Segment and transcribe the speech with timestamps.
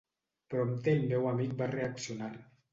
[0.53, 2.35] Prompte el meu amic va reaccionar.